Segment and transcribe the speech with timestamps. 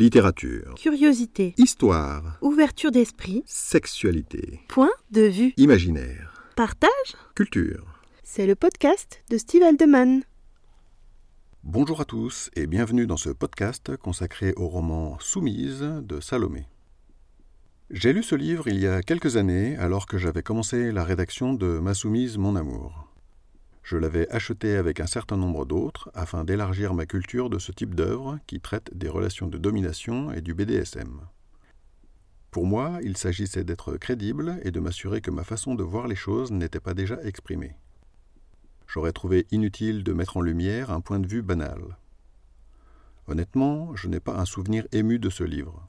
[0.00, 0.76] Littérature.
[0.76, 1.54] Curiosité.
[1.58, 2.38] Histoire.
[2.40, 3.42] Ouverture d'esprit.
[3.46, 4.60] Sexualité.
[4.68, 5.54] Point de vue.
[5.56, 6.40] Imaginaire.
[6.54, 7.16] Partage.
[7.34, 7.84] Culture.
[8.22, 10.22] C'est le podcast de Steve Aldeman.
[11.64, 16.68] Bonjour à tous et bienvenue dans ce podcast consacré au roman Soumise de Salomé.
[17.90, 21.54] J'ai lu ce livre il y a quelques années alors que j'avais commencé la rédaction
[21.54, 23.07] de Ma Soumise, mon amour.
[23.88, 27.94] Je l'avais acheté avec un certain nombre d'autres afin d'élargir ma culture de ce type
[27.94, 31.22] d'œuvre qui traite des relations de domination et du BDSM.
[32.50, 36.16] Pour moi, il s'agissait d'être crédible et de m'assurer que ma façon de voir les
[36.16, 37.76] choses n'était pas déjà exprimée.
[38.86, 41.96] J'aurais trouvé inutile de mettre en lumière un point de vue banal.
[43.26, 45.88] Honnêtement, je n'ai pas un souvenir ému de ce livre.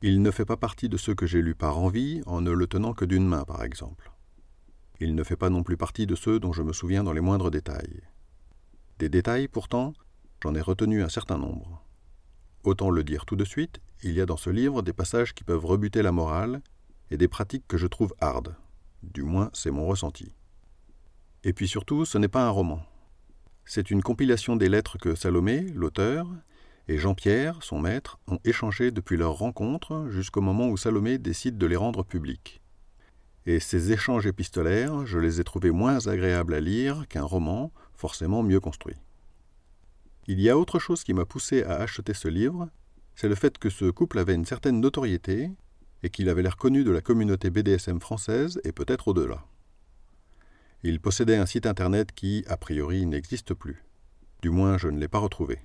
[0.00, 2.66] Il ne fait pas partie de ceux que j'ai lus par envie, en ne le
[2.66, 4.10] tenant que d'une main, par exemple.
[4.98, 7.20] Il ne fait pas non plus partie de ceux dont je me souviens dans les
[7.20, 8.00] moindres détails.
[8.98, 9.92] Des détails, pourtant,
[10.42, 11.84] j'en ai retenu un certain nombre.
[12.64, 15.44] Autant le dire tout de suite, il y a dans ce livre des passages qui
[15.44, 16.62] peuvent rebuter la morale
[17.10, 18.56] et des pratiques que je trouve hardes.
[19.02, 20.34] Du moins, c'est mon ressenti.
[21.44, 22.80] Et puis surtout, ce n'est pas un roman.
[23.66, 26.26] C'est une compilation des lettres que Salomé, l'auteur,
[26.88, 31.66] et Jean-Pierre, son maître, ont échangées depuis leur rencontre jusqu'au moment où Salomé décide de
[31.66, 32.62] les rendre publiques
[33.46, 38.42] et ces échanges épistolaires, je les ai trouvés moins agréables à lire qu'un roman, forcément
[38.42, 38.96] mieux construit.
[40.26, 42.68] Il y a autre chose qui m'a poussé à acheter ce livre,
[43.14, 45.50] c'est le fait que ce couple avait une certaine notoriété
[46.02, 49.44] et qu'il avait l'air connu de la communauté BDSM française et peut-être au-delà.
[50.82, 53.82] Il possédait un site internet qui, a priori, n'existe plus.
[54.42, 55.60] Du moins, je ne l'ai pas retrouvé.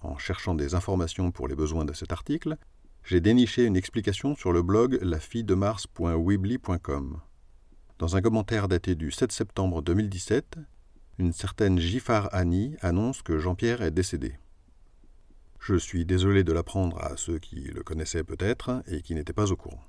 [0.00, 2.56] En cherchant des informations pour les besoins de cet article,
[3.06, 7.20] j'ai déniché une explication sur le blog lafilledemars.weebly.com.
[8.00, 10.58] Dans un commentaire daté du 7 septembre 2017,
[11.18, 14.34] une certaine Gifar Annie annonce que Jean-Pierre est décédé.
[15.60, 19.52] Je suis désolé de l'apprendre à ceux qui le connaissaient peut-être et qui n'étaient pas
[19.52, 19.84] au courant.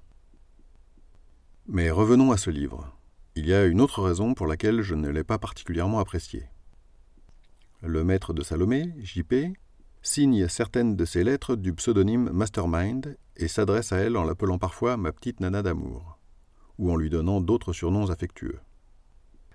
[1.68, 2.96] Mais revenons à ce livre.
[3.36, 6.44] Il y a une autre raison pour laquelle je ne l'ai pas particulièrement apprécié.
[7.82, 9.58] Le maître de Salomé, JP,
[10.08, 14.96] signe certaines de ses lettres du pseudonyme Mastermind et s'adresse à elle en l'appelant parfois
[14.96, 16.18] ma petite nana d'amour,
[16.80, 18.60] ou en lui donnant d'autres surnoms affectueux.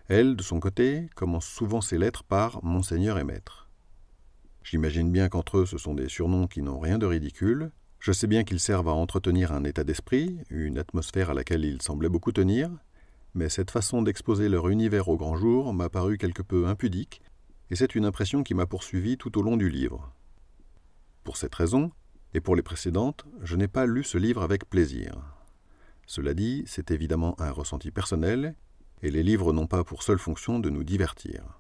[0.09, 3.71] Elle, de son côté, commence souvent ses lettres par Monseigneur et Maître.
[4.63, 7.73] J'imagine bien qu'entre eux ce sont des surnoms qui n'ont rien de ridicule.
[7.99, 11.81] Je sais bien qu'ils servent à entretenir un état d'esprit, une atmosphère à laquelle ils
[11.81, 12.71] semblaient beaucoup tenir,
[13.35, 17.23] mais cette façon d'exposer leur univers au grand jour m'a paru quelque peu impudique,
[17.71, 20.13] et c'est une impression qui m'a poursuivi tout au long du livre.
[21.33, 21.93] Pour cette raison,
[22.35, 25.15] et pour les précédentes, je n'ai pas lu ce livre avec plaisir.
[26.07, 28.55] Cela dit, c'est évidemment un ressenti personnel,
[29.01, 31.59] et les livres n'ont pas pour seule fonction de nous divertir.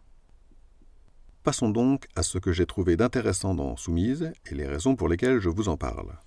[1.42, 5.40] Passons donc à ce que j'ai trouvé d'intéressant dans Soumise et les raisons pour lesquelles
[5.40, 6.18] je vous en parle.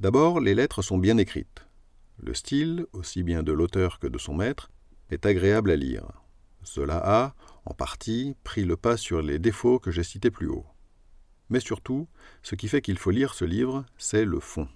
[0.00, 1.68] D'abord, les lettres sont bien écrites.
[2.16, 4.72] Le style, aussi bien de l'auteur que de son maître,
[5.12, 6.10] est agréable à lire.
[6.64, 7.34] Cela a,
[7.64, 10.66] en partie, pris le pas sur les défauts que j'ai cités plus haut.
[11.50, 12.08] Mais surtout,
[12.42, 14.68] ce qui fait qu'il faut lire ce livre, c'est le fond.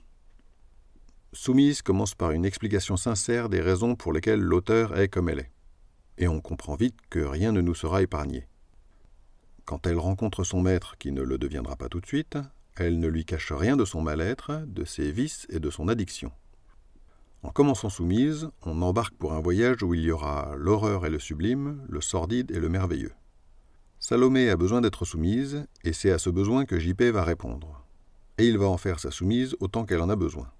[1.34, 5.50] Soumise commence par une explication sincère des raisons pour lesquelles l'auteur est comme elle est.
[6.18, 8.46] Et on comprend vite que rien ne nous sera épargné.
[9.64, 12.36] Quand elle rencontre son maître, qui ne le deviendra pas tout de suite,
[12.76, 16.32] elle ne lui cache rien de son mal-être, de ses vices et de son addiction.
[17.42, 21.18] En commençant soumise, on embarque pour un voyage où il y aura l'horreur et le
[21.18, 23.12] sublime, le sordide et le merveilleux.
[24.04, 27.86] Salomé a besoin d'être soumise, et c'est à ce besoin que JP va répondre.
[28.36, 30.50] Et il va en faire sa soumise autant qu'elle en a besoin.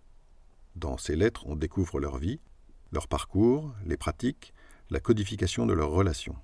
[0.76, 2.38] Dans ces lettres, on découvre leur vie,
[2.92, 4.54] leur parcours, les pratiques,
[4.90, 6.36] la codification de leurs relations.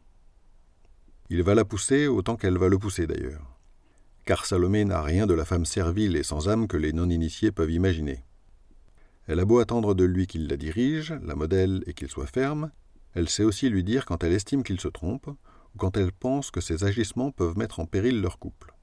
[1.31, 3.47] Il va la pousser autant qu'elle va le pousser d'ailleurs.
[4.25, 7.70] Car Salomé n'a rien de la femme servile et sans âme que les non-initiés peuvent
[7.70, 8.25] imaginer.
[9.28, 12.72] Elle a beau attendre de lui qu'il la dirige, la modèle et qu'il soit ferme,
[13.15, 15.30] elle sait aussi lui dire quand elle estime qu'il se trompe,
[15.78, 18.75] quand elle pense que ses agissements peuvent mettre en péril leur couple.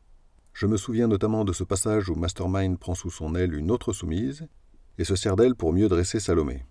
[0.53, 3.93] Je me souviens notamment de ce passage où Mastermind prend sous son aile une autre
[3.93, 4.47] soumise
[4.97, 6.65] et se sert d'elle pour mieux dresser Salomé.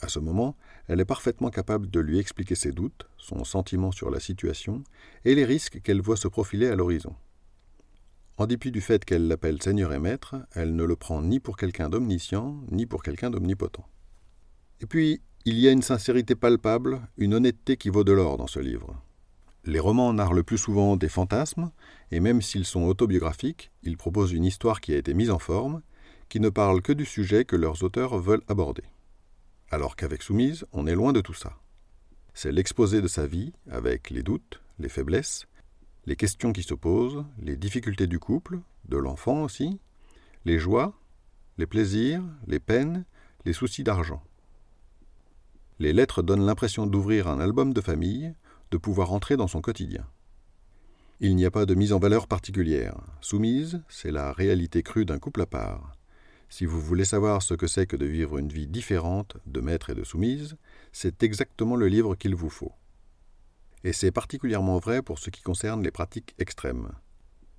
[0.00, 0.56] À ce moment,
[0.86, 4.84] elle est parfaitement capable de lui expliquer ses doutes, son sentiment sur la situation
[5.24, 7.16] et les risques qu'elle voit se profiler à l'horizon.
[8.36, 11.56] En dépit du fait qu'elle l'appelle Seigneur et Maître, elle ne le prend ni pour
[11.56, 13.88] quelqu'un d'omniscient, ni pour quelqu'un d'omnipotent.
[14.80, 18.46] Et puis, il y a une sincérité palpable, une honnêteté qui vaut de l'or dans
[18.46, 19.02] ce livre.
[19.64, 21.70] Les romans narrent le plus souvent des fantasmes,
[22.10, 25.82] et même s'ils sont autobiographiques, ils proposent une histoire qui a été mise en forme,
[26.28, 28.84] qui ne parle que du sujet que leurs auteurs veulent aborder.
[29.70, 31.58] Alors qu'avec Soumise, on est loin de tout ça.
[32.34, 35.46] C'est l'exposé de sa vie, avec les doutes, les faiblesses,
[36.06, 39.78] les questions qui se posent, les difficultés du couple, de l'enfant aussi,
[40.44, 40.94] les joies,
[41.58, 43.04] les plaisirs, les peines,
[43.44, 44.22] les soucis d'argent.
[45.78, 48.32] Les lettres donnent l'impression d'ouvrir un album de famille,
[48.70, 50.06] de pouvoir entrer dans son quotidien.
[51.20, 52.96] Il n'y a pas de mise en valeur particulière.
[53.20, 55.96] Soumise, c'est la réalité crue d'un couple à part.
[56.48, 59.90] Si vous voulez savoir ce que c'est que de vivre une vie différente de maître
[59.90, 60.56] et de soumise,
[60.92, 62.72] c'est exactement le livre qu'il vous faut.
[63.84, 66.92] Et c'est particulièrement vrai pour ce qui concerne les pratiques extrêmes.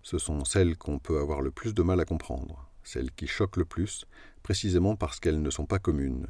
[0.02, 3.58] Ce sont celles qu'on peut avoir le plus de mal à comprendre, celles qui choquent
[3.58, 4.06] le plus,
[4.42, 6.28] précisément parce qu'elles ne sont pas communes,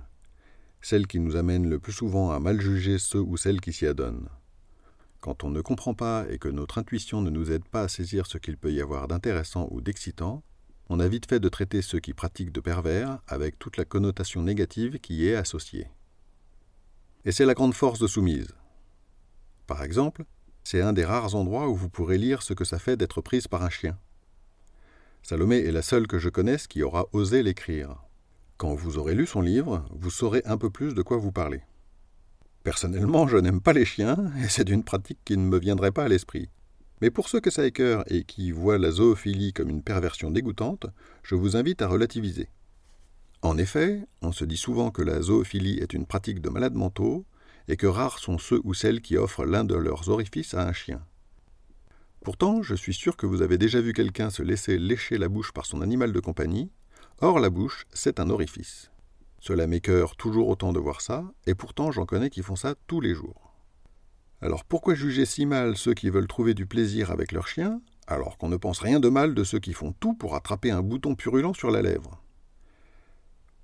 [0.81, 3.85] celles qui nous amènent le plus souvent à mal juger ceux ou celles qui s'y
[3.85, 4.29] adonnent.
[5.21, 8.25] Quand on ne comprend pas et que notre intuition ne nous aide pas à saisir
[8.25, 10.43] ce qu'il peut y avoir d'intéressant ou d'excitant,
[10.87, 14.41] on a vite fait de traiter ceux qui pratiquent de pervers avec toute la connotation
[14.41, 15.87] négative qui y est associée.
[17.25, 18.55] Et c'est la grande force de Soumise.
[19.67, 20.23] Par exemple,
[20.63, 23.47] c'est un des rares endroits où vous pourrez lire ce que ça fait d'être prise
[23.47, 23.97] par un chien.
[25.21, 27.95] Salomé est la seule que je connaisse qui aura osé l'écrire.
[28.57, 31.61] Quand vous aurez lu son livre, vous saurez un peu plus de quoi vous parlez.
[32.69, 36.03] Personnellement, je n'aime pas les chiens, et c'est une pratique qui ne me viendrait pas
[36.03, 36.49] à l'esprit.
[37.01, 40.85] Mais pour ceux que ça écœure et qui voient la zoophilie comme une perversion dégoûtante,
[41.23, 42.47] je vous invite à relativiser.
[43.41, 47.25] En effet, on se dit souvent que la zoophilie est une pratique de malades mentaux,
[47.67, 50.71] et que rares sont ceux ou celles qui offrent l'un de leurs orifices à un
[50.71, 51.03] chien.
[52.23, 55.53] Pourtant, je suis sûr que vous avez déjà vu quelqu'un se laisser lécher la bouche
[55.53, 56.69] par son animal de compagnie.
[57.19, 58.91] Or, la bouche, c'est un orifice.
[59.39, 63.01] Cela m'écœure toujours autant de voir ça, et pourtant j'en connais qui font ça tous
[63.01, 63.53] les jours.
[64.41, 68.37] Alors pourquoi juger si mal ceux qui veulent trouver du plaisir avec leur chien, alors
[68.37, 71.15] qu'on ne pense rien de mal de ceux qui font tout pour attraper un bouton
[71.15, 72.21] purulent sur la lèvre?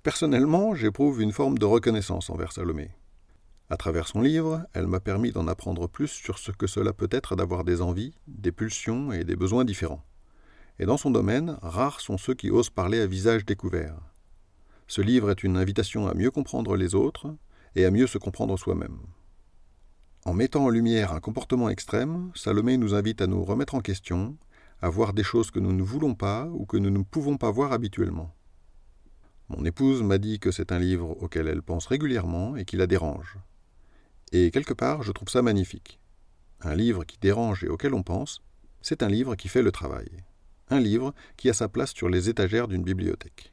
[0.02, 2.90] Personnellement, j'éprouve une forme de reconnaissance envers Salomé.
[3.68, 7.08] À travers son livre, elle m'a permis d'en apprendre plus sur ce que cela peut
[7.10, 10.04] être d'avoir des envies, des pulsions et des besoins différents.
[10.78, 13.96] Et dans son domaine, rares sont ceux qui osent parler à visage découvert.
[14.86, 17.34] Ce livre est une invitation à mieux comprendre les autres
[17.74, 18.98] et à mieux se comprendre soi-même.
[20.24, 24.36] En mettant en lumière un comportement extrême, Salomé nous invite à nous remettre en question,
[24.80, 27.50] à voir des choses que nous ne voulons pas ou que nous ne pouvons pas
[27.50, 28.34] voir habituellement.
[29.48, 32.88] Mon épouse m'a dit que c'est un livre auquel elle pense régulièrement et qui la
[32.88, 33.38] dérange.
[34.32, 36.00] Et quelque part, je trouve ça magnifique.
[36.60, 38.42] Un livre qui dérange et auquel on pense,
[38.82, 40.08] c'est un livre qui fait le travail.
[40.68, 43.52] Un livre qui a sa place sur les étagères d'une bibliothèque.